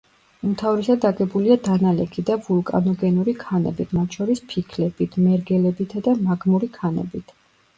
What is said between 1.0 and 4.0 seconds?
აგებულია დანალექი და ვულკანოგენური ქანებით,